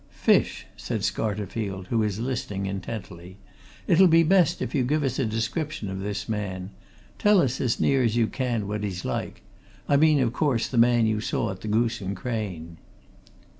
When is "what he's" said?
8.67-9.05